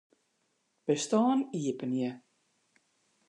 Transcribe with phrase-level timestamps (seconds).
[0.85, 2.11] Bestân iepenje.